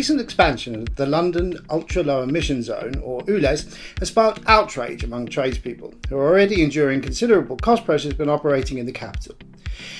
[0.00, 5.26] recent expansion of the London Ultra Low Emission Zone, or ULEZ, has sparked outrage among
[5.26, 9.36] tradespeople who are already enduring considerable cost pressures when operating in the capital.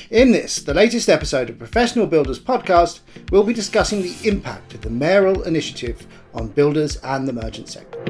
[0.08, 4.80] In this, the latest episode of Professional Builders Podcast, we'll be discussing the impact of
[4.80, 8.02] the mayoral initiative on builders and the merchant sector.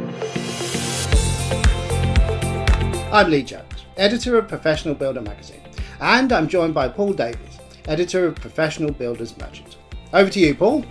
[3.12, 5.68] I'm Lee Jones, editor of Professional Builder magazine,
[6.00, 9.76] and I'm joined by Paul Davies, editor of Professional Builders Merchant.
[10.12, 10.84] Over to you, Paul.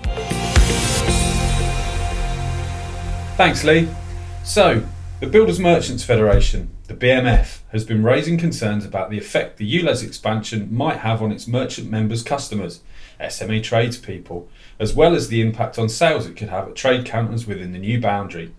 [3.40, 3.88] Thanks, Lee.
[4.44, 4.84] So,
[5.22, 10.04] the Builders Merchants Federation, the BMF, has been raising concerns about the effect the ULEZ
[10.04, 12.82] expansion might have on its merchant members' customers,
[13.18, 17.48] SME tradespeople, as well as the impact on sales it could have at trade counters
[17.48, 18.54] within the new boundary.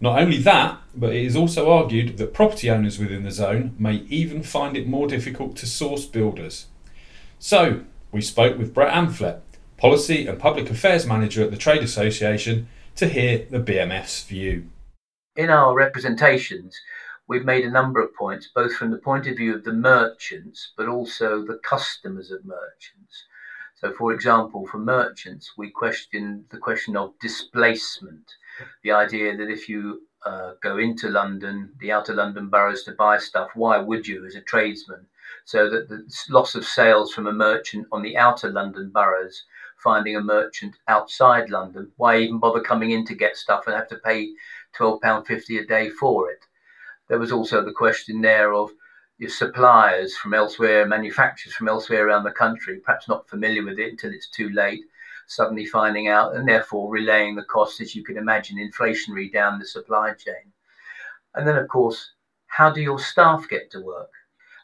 [0.00, 3.98] Not only that, but it is also argued that property owners within the zone may
[4.08, 6.66] even find it more difficult to source builders.
[7.38, 9.42] So, we spoke with Brett Amphlett,
[9.76, 12.66] Policy and Public Affairs Manager at the Trade Association,
[12.98, 14.68] to hear the BMF's view
[15.38, 16.76] in our representations,
[17.28, 20.72] we've made a number of points, both from the point of view of the merchants,
[20.76, 23.24] but also the customers of merchants.
[23.76, 28.28] So, for example, for merchants, we question the question of displacement,
[28.82, 33.18] the idea that if you uh, go into London, the outer London boroughs to buy
[33.18, 35.06] stuff, why would you as a tradesman?
[35.44, 39.44] So that the loss of sales from a merchant on the outer London boroughs,
[39.78, 43.88] finding a merchant outside London, why even bother coming in to get stuff and have
[43.88, 44.32] to pay
[44.76, 46.44] £12.50 a day for it.
[47.08, 48.70] There was also the question there of
[49.18, 53.90] your suppliers from elsewhere, manufacturers from elsewhere around the country, perhaps not familiar with it
[53.90, 54.84] until it's too late,
[55.26, 59.66] suddenly finding out and therefore relaying the costs, as you can imagine, inflationary down the
[59.66, 60.52] supply chain.
[61.34, 62.12] And then, of course,
[62.46, 64.10] how do your staff get to work?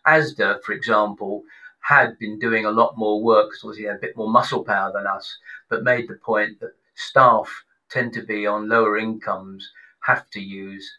[0.07, 1.43] ASDA, for example,
[1.85, 4.91] had been doing a lot more work because obviously had a bit more muscle power
[4.91, 5.37] than us,
[5.69, 10.91] but made the point that staff tend to be on lower incomes have to use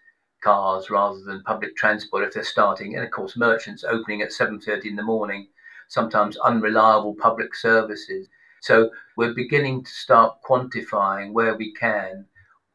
[0.44, 2.94] cars rather than public transport if they're starting.
[2.94, 5.48] And of course, merchants opening at 7:30 in the morning,
[5.88, 8.28] sometimes unreliable public services.
[8.62, 12.28] So we're beginning to start quantifying where we can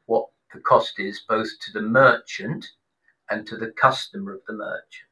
[0.06, 2.72] what the cost is both to the merchant
[3.30, 5.09] and to the customer of the merchant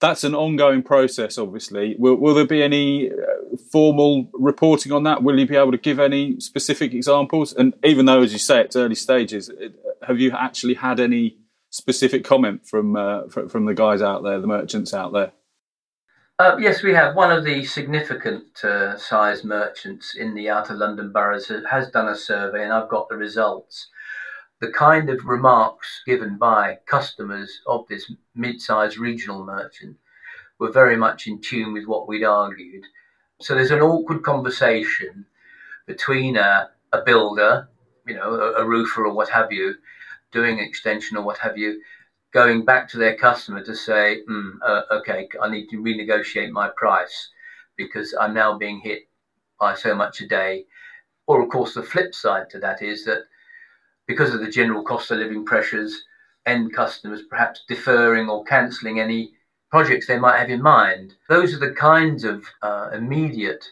[0.00, 1.96] that's an ongoing process, obviously.
[1.98, 5.22] Will, will there be any uh, formal reporting on that?
[5.22, 7.52] Will you be able to give any specific examples?
[7.52, 9.50] And even though, as you say, it's early stages,
[10.06, 11.38] have you actually had any
[11.70, 15.32] specific comment from uh, from the guys out there, the merchants out there?
[16.38, 17.14] Uh, yes, we have.
[17.14, 22.16] One of the significant uh, size merchants in the outer London boroughs has done a
[22.16, 23.88] survey, and I've got the results.
[24.64, 29.98] The kind of remarks given by customers of this mid sized regional merchant
[30.58, 32.86] were very much in tune with what we'd argued.
[33.42, 35.26] So there's an awkward conversation
[35.84, 37.68] between a, a builder,
[38.06, 39.74] you know, a, a roofer or what have you,
[40.32, 41.82] doing extension or what have you,
[42.32, 46.70] going back to their customer to say, mm, uh, okay, I need to renegotiate my
[46.74, 47.28] price
[47.76, 49.10] because I'm now being hit
[49.60, 50.64] by so much a day.
[51.26, 53.24] Or, of course, the flip side to that is that
[54.06, 56.04] because of the general cost of living pressures,
[56.46, 59.32] end customers perhaps deferring or cancelling any
[59.70, 61.14] projects they might have in mind.
[61.28, 63.64] Those are the kinds of uh, immediate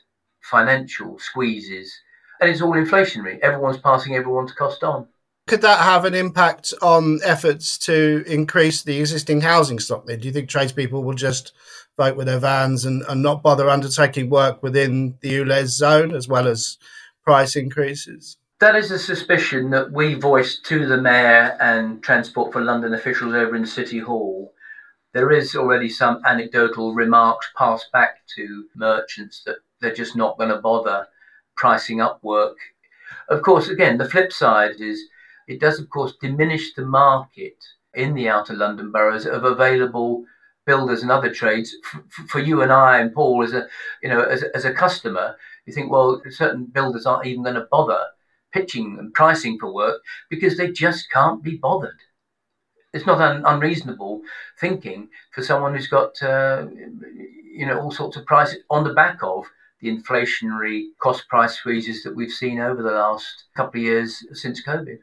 [0.42, 1.92] financial squeezes,
[2.40, 3.38] and it's all inflationary.
[3.40, 5.06] Everyone's passing everyone's cost on.
[5.46, 10.06] Could that have an impact on efforts to increase the existing housing stock?
[10.06, 11.52] Then, do you think tradespeople will just
[11.96, 16.28] vote with their vans and, and not bother undertaking work within the ULEZ zone, as
[16.28, 16.78] well as
[17.24, 18.38] price increases?
[18.62, 23.34] That is a suspicion that we voiced to the Mayor and Transport for London officials
[23.34, 24.54] over in City Hall.
[25.12, 30.50] There is already some anecdotal remarks passed back to merchants that they're just not going
[30.50, 31.08] to bother
[31.56, 32.56] pricing up work.
[33.28, 35.08] Of course, again, the flip side is
[35.48, 37.56] it does, of course, diminish the market
[37.94, 40.24] in the outer London boroughs of available
[40.66, 41.74] builders and other trades
[42.28, 43.66] for, you and I and Paul as a
[44.04, 45.34] you know as, as a customer.
[45.66, 48.06] You think, well, certain builders aren't even going to bother
[48.52, 51.98] pitching and pricing for work because they just can't be bothered.
[52.92, 54.22] It's not an unreasonable
[54.60, 56.66] thinking for someone who's got uh,
[57.52, 59.46] you know all sorts of prices on the back of
[59.80, 64.62] the inflationary cost price squeezes that we've seen over the last couple of years since
[64.62, 64.98] COVID.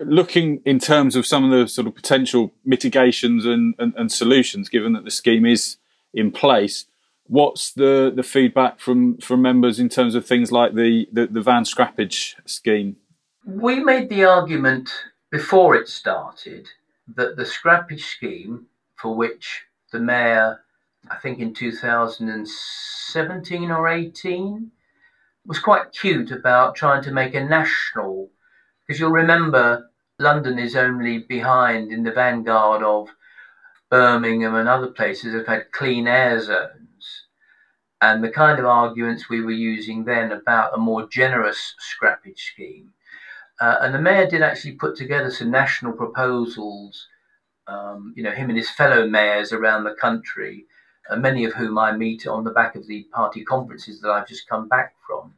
[0.00, 4.68] Looking in terms of some of the sort of potential mitigations and, and, and solutions,
[4.68, 5.78] given that the scheme is
[6.14, 6.86] in place,
[7.28, 11.42] What's the, the feedback from, from members in terms of things like the, the, the
[11.42, 12.96] van scrappage scheme?
[13.44, 14.90] We made the argument
[15.30, 16.68] before it started
[17.14, 18.66] that the scrappage scheme,
[18.96, 20.60] for which the mayor,
[21.10, 24.70] I think in 2017 or 18,
[25.46, 28.30] was quite cute about trying to make a national,
[28.86, 33.08] because you'll remember London is only behind in the vanguard of
[33.90, 36.77] Birmingham and other places that have had clean air zones.
[38.00, 42.92] And the kind of arguments we were using then about a more generous scrappage scheme.
[43.60, 47.08] Uh, and the mayor did actually put together some national proposals,
[47.66, 50.64] um, you know, him and his fellow mayors around the country,
[51.10, 54.28] uh, many of whom I meet on the back of the party conferences that I've
[54.28, 55.34] just come back from.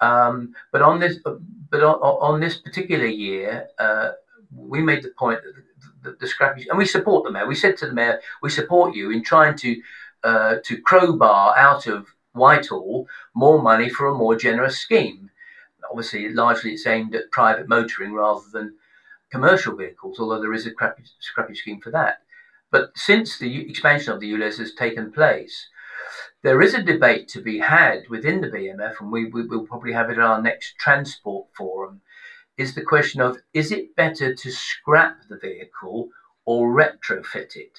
[0.00, 4.10] Um, but on this, but on, on this particular year, uh,
[4.54, 5.54] we made the point that
[6.02, 7.46] the, the, the scrappy, and we support the mayor.
[7.46, 9.80] We said to the mayor, we support you in trying to
[10.26, 15.30] uh, to crowbar out of Whitehall more money for a more generous scheme.
[15.88, 18.74] Obviously, largely it's aimed at private motoring rather than
[19.30, 22.22] commercial vehicles, although there is a scrappy, scrappy scheme for that.
[22.72, 25.68] But since the expansion of the ULEZ has taken place,
[26.42, 29.92] there is a debate to be had within the BMF, and we, we will probably
[29.92, 32.00] have it at our next transport forum.
[32.58, 36.08] Is the question of is it better to scrap the vehicle
[36.44, 37.78] or retrofit it?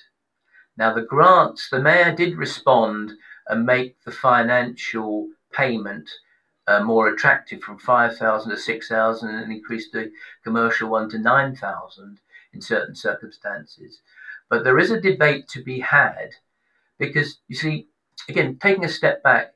[0.77, 3.13] Now, the grants, the mayor did respond
[3.47, 6.09] and make the financial payment
[6.67, 10.11] uh, more attractive from 5,000 to 6,000 and increased the
[10.43, 12.19] commercial one to 9,000
[12.53, 14.01] in certain circumstances.
[14.49, 16.35] But there is a debate to be had
[16.97, 17.87] because, you see,
[18.29, 19.53] again, taking a step back,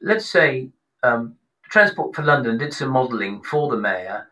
[0.00, 0.70] let's say
[1.02, 1.36] um,
[1.70, 4.28] Transport for London did some modelling for the mayor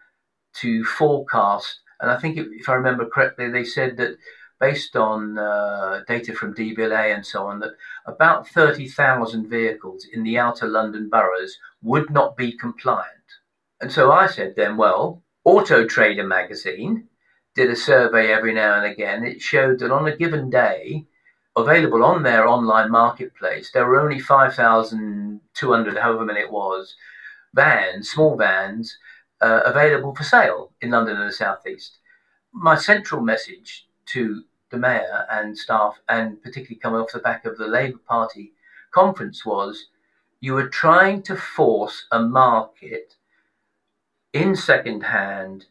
[0.61, 4.17] to forecast, and I think if I remember correctly, they said that
[4.61, 7.73] based on uh, data from DVLA and so on, that
[8.07, 13.11] about 30,000 vehicles in the outer London boroughs would not be compliant.
[13.81, 17.09] And so I said then, well, Auto Trader magazine
[17.55, 19.25] did a survey every now and again.
[19.25, 21.07] It showed that on a given day,
[21.57, 26.97] available on their online marketplace, there were only 5,200, however many it was,
[27.55, 28.97] vans, small vans,
[29.41, 31.99] uh, available for sale in London and the Southeast.
[32.53, 37.59] My central message to the mayor and staff, and particularly coming off the back of
[37.59, 38.53] the Labour Party
[38.91, 39.87] conference, was
[40.41, 43.15] you were trying to force a market
[44.33, 45.67] in second hand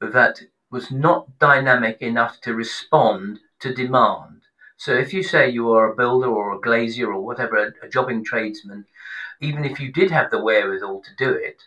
[0.00, 0.40] that
[0.70, 4.42] was not dynamic enough to respond to demand.
[4.76, 8.24] So if you say you are a builder or a glazier or whatever, a, jobbing
[8.24, 8.86] tradesman,
[9.40, 11.62] even if you did have the wherewithal to do it,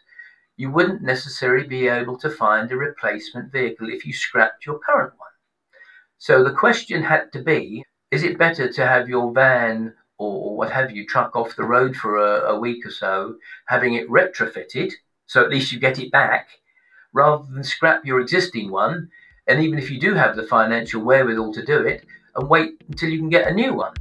[0.58, 5.14] you wouldn't necessarily be able to find a replacement vehicle if you scrapped your current
[5.18, 5.30] one.
[6.18, 10.72] So the question had to be is it better to have your van or what
[10.72, 13.36] have you truck off the road for a, a week or so,
[13.68, 14.94] having it retrofitted,
[15.26, 16.48] so at least you get it back,
[17.14, 19.10] rather than scrap your existing one?
[19.48, 23.10] And even if you do have the financial wherewithal to do it, and wait until
[23.10, 23.94] you can get a new one.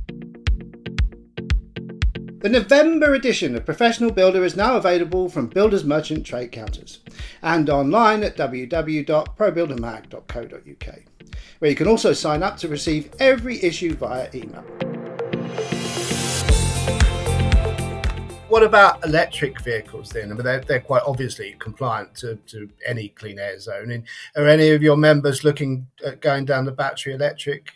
[2.39, 7.01] The November edition of Professional Builder is now available from Builders Merchant Trade Counters
[7.41, 10.99] and online at www.probuildermag.co.uk,
[11.59, 14.65] where you can also sign up to receive every issue via email.
[18.49, 20.31] What about electric vehicles then?
[20.31, 23.91] I mean, they're, they're quite obviously compliant to, to any clean air zone.
[23.91, 24.05] And
[24.37, 27.73] are any of your members looking at going down the battery electric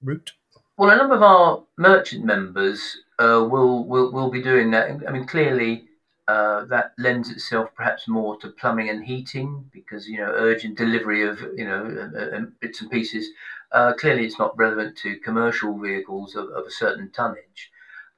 [0.00, 0.32] route?
[0.76, 4.90] Well, a number of our merchant members uh, will, will will be doing that.
[5.08, 5.86] I mean, clearly,
[6.28, 11.26] uh, that lends itself perhaps more to plumbing and heating because you know urgent delivery
[11.26, 13.28] of you know uh, uh bits and pieces.
[13.72, 17.70] Uh, clearly, it's not relevant to commercial vehicles of, of a certain tonnage.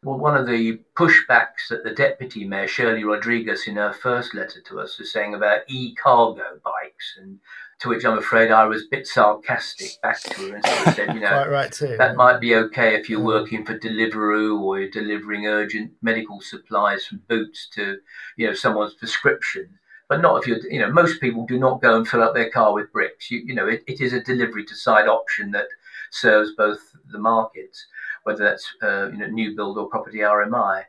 [0.03, 4.61] Well, one of the pushbacks that the deputy mayor Shirley Rodrigues in her first letter
[4.67, 6.84] to us was saying about e-cargo bikes
[7.21, 7.39] and
[7.81, 10.95] to which I'm afraid I was a bit sarcastic back to her and sort of
[10.95, 14.81] said, you know, right too, that might be okay if you're working for Deliveroo or
[14.81, 17.99] you're delivering urgent medical supplies from Boots to,
[18.37, 19.79] you know, someone's prescription.
[20.09, 22.51] But not if you're, you know, most people do not go and fill up their
[22.51, 23.31] car with bricks.
[23.31, 25.67] You, you know, it, it is a delivery to site option that
[26.11, 26.79] serves both
[27.11, 27.87] the markets,
[28.25, 30.85] whether that's, uh, you know, new build or property RMI.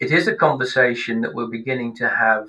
[0.00, 2.46] It is a conversation that we're beginning to have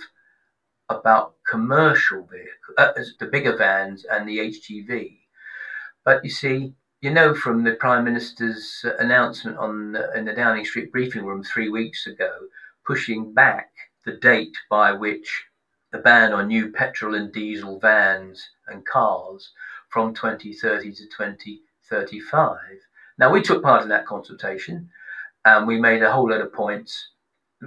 [0.90, 5.18] about commercial vehicles, uh, the bigger vans and the HGV.
[6.04, 10.66] But you see, you know from the Prime Minister's announcement on the, in the Downing
[10.66, 12.32] Street briefing room three weeks ago,
[12.86, 13.70] pushing back
[14.06, 15.46] the date by which
[15.92, 19.52] the ban on new petrol and diesel vans and cars
[19.90, 22.58] from 2030 to 2035.
[23.18, 24.90] Now, we took part in that consultation
[25.46, 27.10] and we made a whole lot of points,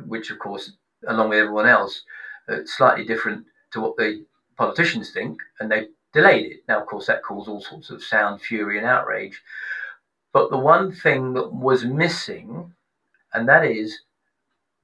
[0.06, 0.72] which, of course,
[1.06, 2.21] along with everyone else, uh,
[2.66, 4.24] slightly different to what the
[4.56, 6.60] politicians think, and they delayed it.
[6.68, 9.40] Now, of course, that caused all sorts of sound, fury, and outrage.
[10.32, 12.74] But the one thing that was missing,
[13.32, 14.00] and that is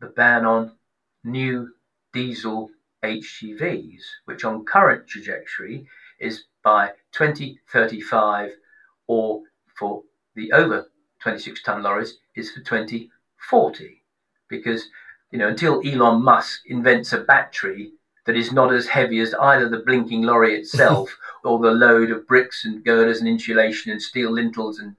[0.01, 0.73] the ban on
[1.25, 1.71] new
[2.13, 2.71] diesel
[3.03, 5.87] HGVs, which on current trajectory
[6.19, 8.53] is by 2035
[9.07, 9.43] or
[9.79, 10.03] for
[10.35, 10.87] the over
[11.21, 14.03] 26 ton lorries is for 2040
[14.49, 14.89] because
[15.31, 17.93] you know until Elon Musk invents a battery
[18.27, 22.27] that is not as heavy as either the blinking lorry itself or the load of
[22.27, 24.95] bricks and girders and insulation and steel lintels and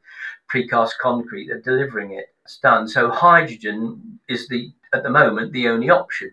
[0.52, 2.34] precast concrete that delivering it.
[2.44, 2.88] It's done.
[2.88, 6.32] So hydrogen is the at the moment the only option.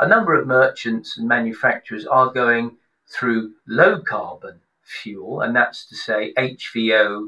[0.00, 5.94] A number of merchants and manufacturers are going through low carbon fuel, and that's to
[5.94, 7.26] say HVO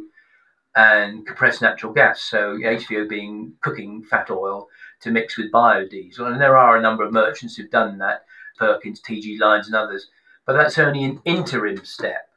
[0.75, 2.23] and compressed natural gas.
[2.23, 4.69] So HVO being cooking fat oil
[5.03, 8.25] to mix with biodiesel, and there are a number of merchants who've done that,
[8.59, 10.09] Perkins, TG Lynes, and others.
[10.47, 12.29] But that's only an interim step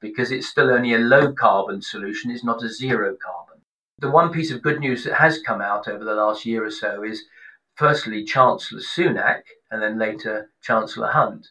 [0.00, 2.30] because it's still only a low carbon solution.
[2.30, 3.62] It's not a zero carbon.
[3.98, 6.70] The one piece of good news that has come out over the last year or
[6.70, 7.24] so is,
[7.74, 11.48] firstly, Chancellor Sunak, and then later Chancellor Hunt,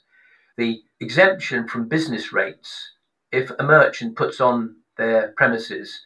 [0.58, 2.92] the exemption from business rates.
[3.32, 6.02] If a merchant puts on their premises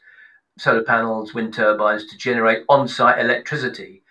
[0.58, 4.02] solar panels, wind turbines to generate on site electricity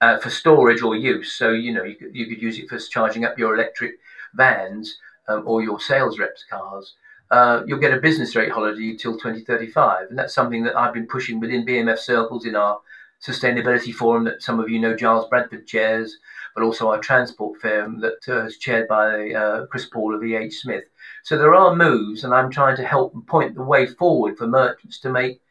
[0.00, 1.32] uh, for storage or use.
[1.32, 3.94] So, you know, you could, you could use it for charging up your electric
[4.34, 6.94] vans um, or your sales reps' cars.
[7.30, 10.08] Uh, you'll get a business rate holiday until 2035.
[10.08, 12.80] And that's something that I've been pushing within BMF circles in our
[13.20, 16.16] sustainability forum that some of you know Giles Bradford chairs,
[16.54, 20.50] but also our transport firm that uh, is chaired by uh, Chris Paul of EH
[20.50, 20.84] Smith.
[21.24, 25.00] So there are moves, and I'm trying to help point the way forward for merchants
[25.00, 25.42] to make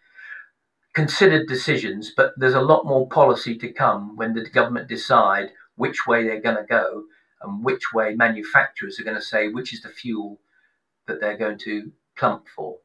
[0.97, 2.11] considered decisions.
[2.17, 6.41] But there's a lot more policy to come when the government decide which way they're
[6.41, 7.03] going to go
[7.43, 10.39] and which way manufacturers are going to say which is the fuel
[11.05, 12.77] that they're going to plump for.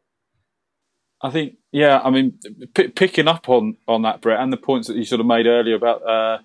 [1.23, 2.39] I think, yeah, I mean,
[2.75, 5.47] p- picking up on on that, Brett, and the points that you sort of made
[5.47, 6.39] earlier about uh,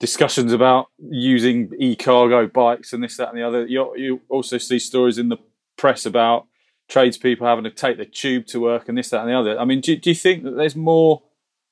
[0.00, 3.64] discussions about using e-cargo bikes and this, that, and the other.
[3.66, 5.38] You, you also see stories in the
[5.78, 6.46] press about
[6.90, 9.58] tradespeople having to take the tube to work and this, that, and the other.
[9.58, 11.22] I mean, do, do you think that there's more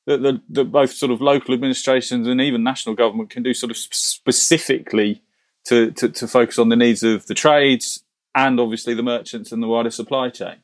[0.06, 3.70] that, the, that both sort of local administrations and even national government can do sort
[3.70, 5.22] of specifically
[5.66, 8.02] to, to, to focus on the needs of the trades
[8.34, 10.56] and obviously the merchants and the wider supply chain?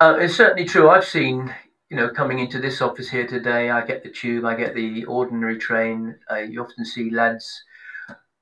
[0.00, 0.88] Uh, it's certainly true.
[0.88, 1.54] I've seen,
[1.88, 5.04] you know, coming into this office here today, I get the tube, I get the
[5.04, 6.16] ordinary train.
[6.30, 7.62] Uh, you often see lads,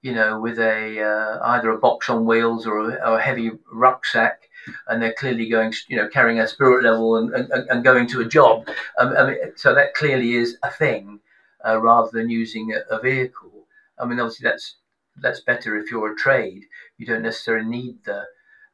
[0.01, 3.51] you know, with a uh, either a box on wheels or a, or a, heavy
[3.71, 4.49] rucksack,
[4.89, 8.21] and they're clearly going, you know, carrying a spirit level and, and, and going to
[8.21, 8.69] a job.
[8.99, 11.21] Um, I mean, so that clearly is a thing,
[11.67, 13.67] uh, rather than using a, a vehicle.
[13.99, 14.77] I mean, obviously that's
[15.21, 16.65] that's better if you're a trade.
[16.99, 18.25] You don't necessarily need the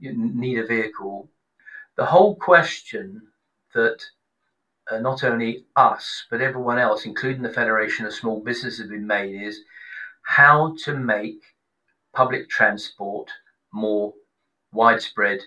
[0.01, 1.29] need a vehicle.
[1.97, 3.23] The whole question
[3.75, 4.05] that
[4.91, 9.07] uh, not only us, but everyone else, including the Federation of Small Business, have been
[9.07, 9.61] made is
[10.23, 11.43] how to make
[12.15, 13.31] public transport
[13.73, 14.15] more
[14.73, 15.41] widespread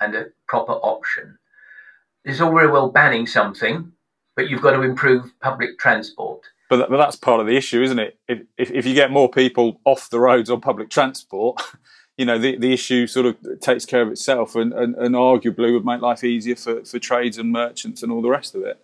[0.00, 1.38] and a proper option.
[2.24, 3.92] It's all very well banning something,
[4.36, 6.44] but you've got to improve public transport.
[6.68, 8.18] But, but that's part of the issue, isn't it?
[8.28, 11.62] If, if, if you get more people off the roads on public transport,
[12.18, 15.72] you know the, the issue sort of takes care of itself and, and, and arguably
[15.72, 18.78] would make life easier for, for trades and merchants and all the rest of it.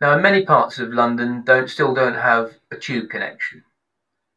[0.00, 3.62] Now, in many parts of London, don't still don't have a tube connection.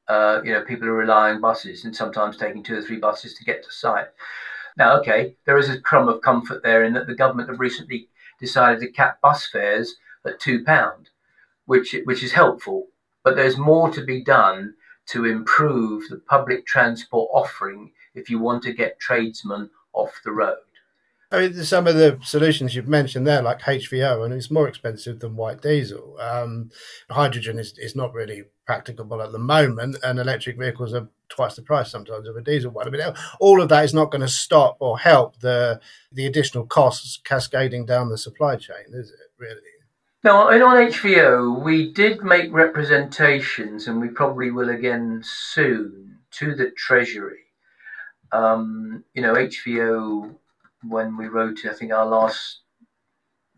[0.08, 3.34] Uh, you know, people are relying on buses and sometimes taking two or three buses
[3.36, 4.08] to get to site.
[4.78, 8.10] Now, okay, there is a crumb of comfort there in that the government have recently
[8.40, 11.10] decided to cap bus fares at two pound,
[11.66, 12.88] which which is helpful.
[13.24, 14.76] But there's more to be done
[15.08, 20.58] to improve the public transport offering if you want to get tradesmen off the road.
[21.34, 25.20] I mean, some of the solutions you've mentioned there, like HVO, and it's more expensive
[25.20, 26.16] than white diesel.
[26.20, 26.70] Um,
[27.10, 31.64] hydrogen is, is not really practicable at the moment, and electric vehicles are twice the
[31.64, 32.86] price sometimes of a diesel one.
[32.86, 33.02] I mean,
[33.40, 37.88] all of that is not going to stop or help the the additional costs cascading
[37.88, 39.32] down the supply chain, is it?
[39.40, 39.60] Really?
[40.24, 46.70] Now, on HVO, we did make representations, and we probably will again soon, to the
[46.78, 47.44] Treasury
[48.34, 50.36] um, you know, HVO,
[50.88, 52.60] when we wrote, it, I think our last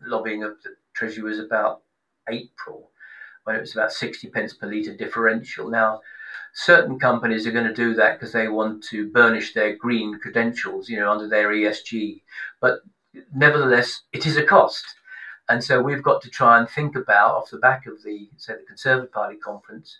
[0.00, 1.82] lobbying of the Treasury was about
[2.28, 2.90] April,
[3.44, 5.70] when it was about 60 pence per litre differential.
[5.70, 6.00] Now,
[6.54, 10.88] certain companies are going to do that because they want to burnish their green credentials,
[10.88, 12.22] you know, under their ESG.
[12.60, 12.80] But
[13.34, 14.84] nevertheless, it is a cost.
[15.48, 18.54] And so we've got to try and think about, off the back of the, say,
[18.54, 19.96] the Conservative Party conference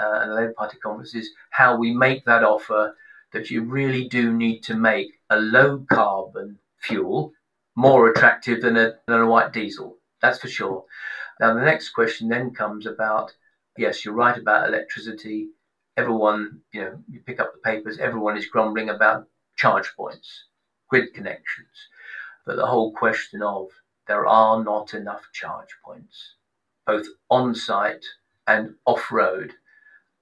[0.00, 2.94] uh, and the Labour Party conferences, how we make that offer
[3.32, 7.32] that you really do need to make a low carbon fuel
[7.76, 9.98] more attractive than a, than a white diesel.
[10.22, 10.84] That's for sure.
[11.40, 13.32] Now, the next question then comes about
[13.76, 15.48] yes, you're right about electricity.
[15.96, 19.26] everyone, you know, you pick up the papers, everyone is grumbling about
[19.56, 20.44] charge points,
[20.88, 21.88] grid connections.
[22.44, 23.68] But the whole question of
[24.06, 26.34] there are not enough charge points,
[26.86, 28.04] both on site
[28.46, 29.52] and off road.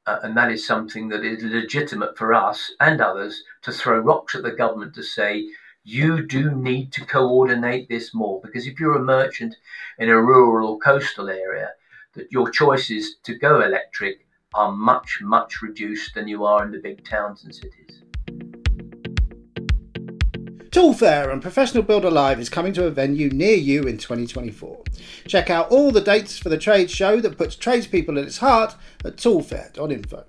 [0.06, 4.34] Uh, and that is something that is legitimate for us and others to throw rocks
[4.34, 5.46] at the government to say,
[5.84, 8.40] you do need to coordinate this more.
[8.42, 9.54] Because if you're a merchant
[9.98, 11.70] in a rural or coastal area,
[12.14, 16.78] that your choices to go electric are much, much reduced than you are in the
[16.78, 18.02] big towns and cities.
[20.70, 24.82] Tool Fair and Professional Builder Live is coming to a venue near you in 2024.
[25.28, 28.74] Check out all the dates for the trade show that puts tradespeople at its heart
[29.04, 30.24] at toolfair.info.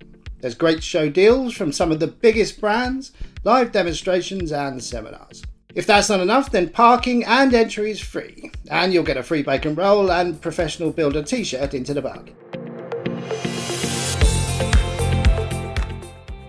[0.46, 5.42] There's great show deals from some of the biggest brands, live demonstrations, and seminars.
[5.74, 9.42] If that's not enough, then parking and entry is free, and you'll get a free
[9.42, 12.36] bacon roll and professional builder t shirt into the bargain.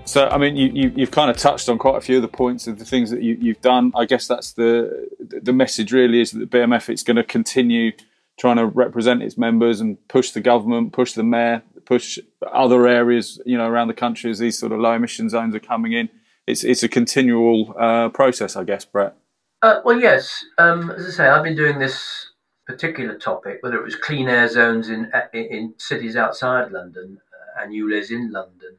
[0.05, 2.29] So, I mean, you, you, have kind of touched on quite a few of the
[2.29, 3.93] points of the things that you, have done.
[3.95, 7.93] I guess that's the the message really is that the BMF it's going to continue
[8.39, 12.19] trying to represent its members and push the government, push the mayor, push
[12.53, 15.61] other areas, you know, around the country as these sort of low emission zones are
[15.61, 16.09] coming in.
[16.47, 19.17] It's it's a continual uh, process, I guess, Brett.
[19.63, 20.45] Uh, well, yes.
[20.59, 22.31] Um, as I say, I've been doing this
[22.67, 27.73] particular topic, whether it was clean air zones in in cities outside London uh, and
[27.73, 28.77] ULEZ in London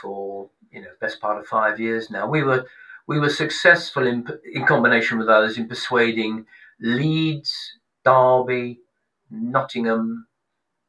[0.00, 2.28] for you know best part of five years now.
[2.28, 2.66] We were
[3.06, 6.46] we were successful in in combination with others in persuading
[6.80, 7.52] Leeds,
[8.04, 8.80] Derby,
[9.30, 10.26] Nottingham,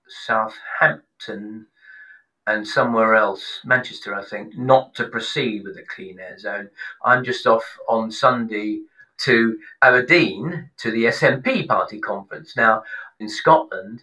[0.07, 6.69] Southampton, and somewhere else, Manchester, I think, not to proceed with the clean air zone.
[7.05, 8.81] I'm just off on Sunday
[9.19, 12.57] to Aberdeen to the SNP party conference.
[12.57, 12.83] Now,
[13.19, 14.01] in Scotland,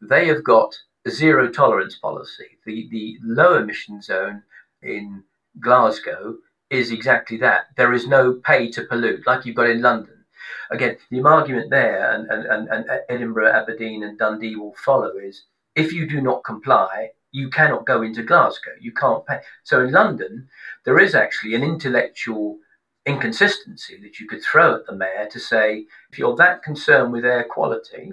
[0.00, 0.74] they have got
[1.06, 2.58] a zero tolerance policy.
[2.64, 4.42] The the low emission zone
[4.82, 5.22] in
[5.60, 6.38] Glasgow
[6.70, 7.66] is exactly that.
[7.76, 10.24] There is no pay to pollute like you've got in London.
[10.70, 15.92] Again, the argument there, and, and, and Edinburgh, Aberdeen, and Dundee will follow is if
[15.92, 18.72] you do not comply, you cannot go into Glasgow.
[18.80, 19.40] You can't pay.
[19.64, 20.48] So in London,
[20.84, 22.58] there is actually an intellectual
[23.06, 27.24] inconsistency that you could throw at the mayor to say, if you're that concerned with
[27.24, 28.12] air quality,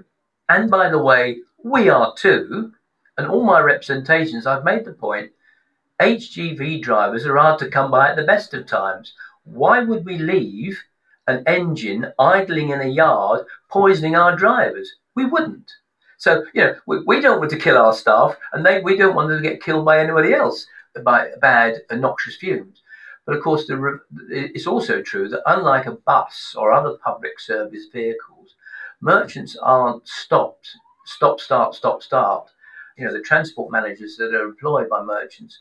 [0.50, 2.74] and by the way, we are too,
[3.18, 5.32] and all my representations, I've made the point
[6.02, 9.14] HGV drivers are hard to come by at the best of times.
[9.44, 10.84] Why would we leave
[11.28, 14.96] an engine idling in a yard poisoning our drivers?
[15.16, 15.72] We wouldn't.
[16.22, 19.16] So, you know, we, we don't want to kill our staff and they, we don't
[19.16, 20.68] want them to get killed by anybody else
[21.04, 22.84] by bad and noxious fumes.
[23.26, 27.88] But of course, the, it's also true that unlike a bus or other public service
[27.92, 28.54] vehicles,
[29.02, 30.70] merchants aren't stopped,
[31.06, 32.52] stop, start, stop, start
[33.02, 35.60] you know, the transport managers that are employed by merchants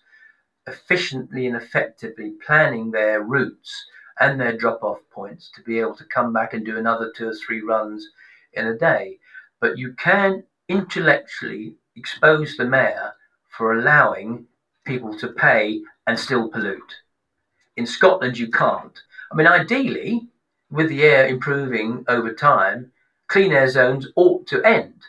[0.67, 3.87] efficiently and effectively planning their routes
[4.21, 7.29] and their drop off points to be able to come back and do another two
[7.29, 8.07] or three runs
[8.53, 9.19] in a day.
[9.59, 13.15] But you can intellectually expose the mayor
[13.49, 14.47] for allowing
[14.87, 17.03] people to pay and still pollute.
[17.77, 18.99] In Scotland, you can't.
[19.31, 20.29] I mean, ideally,
[20.71, 22.93] with the air improving over time,
[23.27, 25.03] clean air zones ought to end.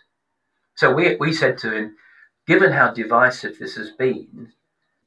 [0.75, 1.95] So we, we said to him,
[2.47, 4.51] Given how divisive this has been,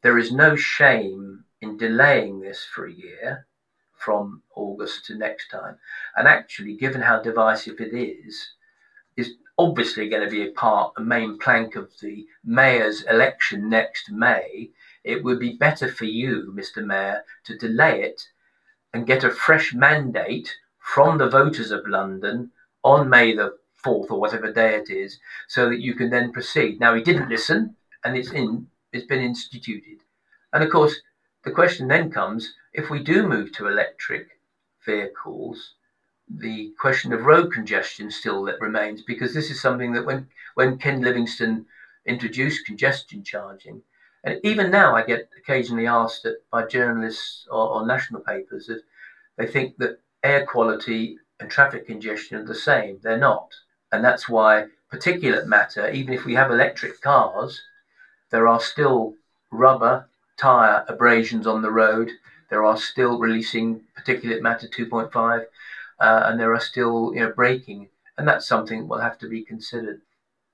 [0.03, 3.47] there is no shame in delaying this for a year
[3.93, 5.79] from August to next time.
[6.17, 8.51] And actually, given how divisive it is,
[9.17, 14.11] is obviously going to be a part, a main plank of the mayor's election next
[14.11, 14.71] May.
[15.05, 16.85] It would be better for you, Mr.
[16.85, 18.23] Mayor, to delay it
[18.93, 22.51] and get a fresh mandate from the voters of London
[22.83, 26.81] on May the fourth or whatever day it is, so that you can then proceed.
[26.81, 30.01] Now he didn't listen, and it's in it's been instituted.
[30.53, 30.95] And of course,
[31.45, 34.29] the question then comes: if we do move to electric
[34.87, 35.75] vehicles,
[36.29, 41.01] the question of road congestion still remains because this is something that when when Ken
[41.01, 41.67] Livingstone
[42.07, 43.83] introduced congestion charging,
[44.25, 48.83] and even now I get occasionally asked by journalists or, or national papers that
[49.37, 52.99] they think that air quality and traffic congestion are the same.
[53.03, 53.53] They're not.
[53.93, 57.61] And that's why particulate matter, even if we have electric cars,
[58.31, 59.15] there are still
[59.51, 62.11] rubber tire abrasions on the road.
[62.51, 65.45] There are still releasing particulate matter 2.5,
[66.01, 69.29] uh, and there are still you know braking, and that's something that will have to
[69.29, 70.01] be considered.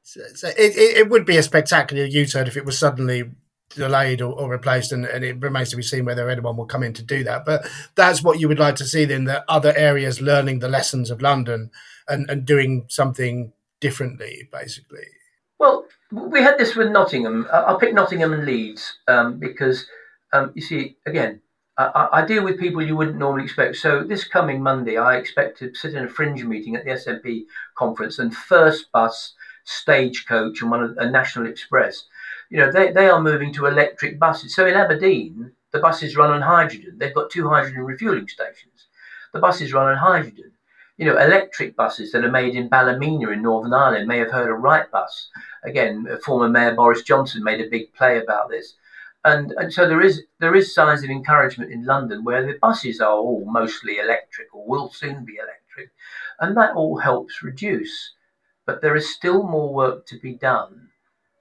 [0.02, 3.30] So, so it, it, would be a spectacular U-turn if it was suddenly
[3.68, 6.82] delayed or, or replaced, and, and, it remains to be seen whether anyone will come
[6.82, 7.44] in to do that.
[7.44, 11.10] But that's what you would like to see then, that other areas learning the lessons
[11.10, 11.70] of London
[12.08, 15.06] and, and doing something differently, basically.
[15.58, 17.46] Well, We had this with Nottingham.
[17.52, 19.86] I'll pick Nottingham and Leeds um, because
[20.32, 21.40] um, you see, again,
[21.94, 23.76] I, I, deal with people you wouldn't normally expect.
[23.76, 27.44] So this coming Monday, I expect to sit in a fringe meeting at the SNP
[27.76, 32.04] conference, and First Bus, Stagecoach, and one of, a National Express,
[32.50, 34.54] you know, they, they are moving to electric buses.
[34.54, 36.96] So in Aberdeen, the buses run on hydrogen.
[36.98, 38.88] They've got two hydrogen refueling stations.
[39.32, 40.52] The buses run on hydrogen.
[40.96, 44.50] You know, electric buses that are made in Ballymena in Northern Ireland may have heard
[44.50, 45.28] of Wrightbus.
[45.64, 48.74] Again, former Mayor Boris Johnson made a big play about this
[49.24, 53.00] and and so there is there is signs of encouragement in London where the buses
[53.00, 55.90] are all mostly electric or will soon be electric,
[56.40, 58.14] and that all helps reduce.
[58.66, 60.88] But there is still more work to be done.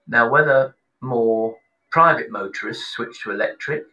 [0.08, 1.58] Now, whether more
[1.92, 3.84] private motorists switch to electric,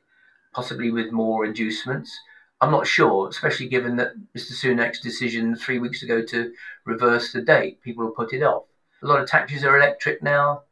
[0.55, 2.19] possibly with more inducements,
[2.61, 4.53] I'm not sure, especially given that Mr.
[4.53, 6.53] Sunak's decision three weeks ago to
[6.87, 8.65] reverse the date, people will put it off.
[9.03, 10.63] A lot of taxis are electric now,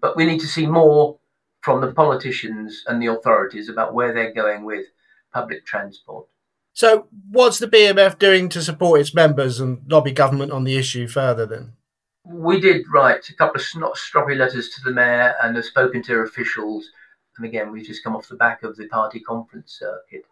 [0.00, 1.18] but we need to see more
[1.68, 4.86] from the politicians and the authorities about where they're going with
[5.34, 6.26] public transport.
[6.72, 11.06] So, what's the BMF doing to support its members and lobby government on the issue
[11.06, 11.74] further then?
[12.24, 13.66] We did write a couple of
[13.98, 16.88] stroppy letters to the mayor and have spoken to officials.
[17.36, 20.24] And again, we've just come off the back of the party conference circuit.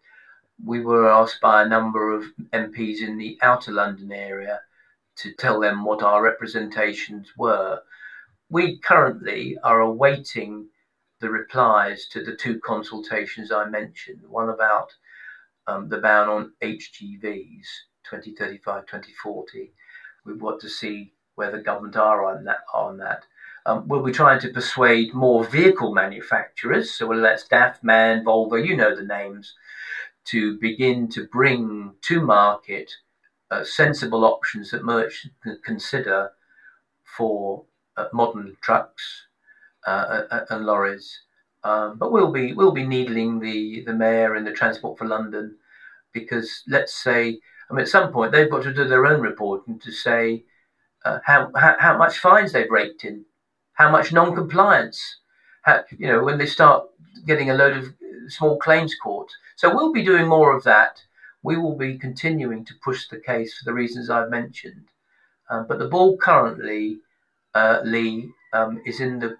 [0.64, 4.61] We were asked by a number of MPs in the outer London area
[5.16, 7.83] to tell them what our representations were.
[8.49, 10.68] We currently are awaiting
[11.20, 14.92] the replies to the two consultations I mentioned, one about
[15.66, 17.66] um, the ban on HGVs
[18.05, 19.72] 2035 2040.
[20.24, 22.61] We want to see where the government are on that.
[22.74, 23.24] On that.
[23.66, 28.64] Um, we'll be trying to persuade more vehicle manufacturers, so whether that's DAF, MAN, Volvo,
[28.64, 29.55] you know the names,
[30.26, 32.92] to begin to bring to market
[33.50, 36.31] uh, sensible options that merchants can consider
[37.02, 37.64] for
[37.96, 39.25] uh, modern trucks,
[39.87, 41.20] and lorries.
[41.64, 45.57] Um, but we'll be we'll be needling the the mayor and the Transport for London
[46.12, 49.79] because let's say I mean at some point they've got to do their own reporting
[49.81, 50.44] to say
[51.05, 53.25] uh, how, how, how much fines they've raked in,
[53.75, 55.18] how much non-compliance,
[55.62, 56.87] how, you know when they start
[57.27, 57.94] getting a load of
[58.29, 59.31] small claims court.
[59.57, 61.03] So we'll be doing more of that.
[61.42, 64.88] We will be continuing to push the case for the reasons I've mentioned.
[65.49, 66.99] Um, but the ball currently,
[67.55, 69.37] uh, Lee, um, is in the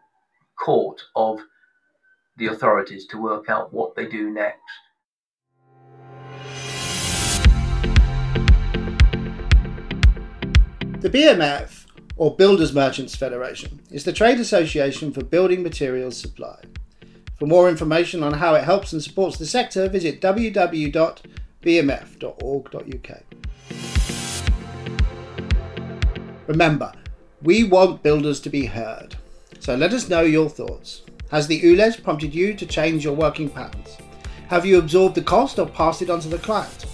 [0.59, 1.41] court of
[2.37, 4.61] the authorities to work out what they do next.
[11.01, 11.85] The BMF,
[12.17, 16.65] or Builders Merchants Federation, is the trade association for building materials supply.
[17.39, 21.23] For more information on how it helps and supports the sector, visit www.bmf.org.uk.
[26.47, 26.93] Remember,
[27.43, 29.17] we want builders to be heard.
[29.67, 31.03] So let us know your thoughts.
[31.33, 33.97] Has the ULEZ prompted you to change your working patterns?
[34.47, 36.87] Have you absorbed the cost or passed it on to the client?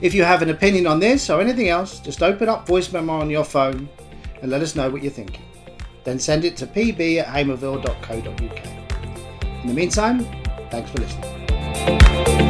[0.00, 3.14] If you have an opinion on this or anything else, just open up voice memo
[3.14, 3.88] on your phone
[4.40, 5.44] and let us know what you're thinking.
[6.04, 8.64] Then send it to pb at hamerville.co.uk.
[9.42, 10.24] In the meantime,
[10.70, 12.49] thanks for listening.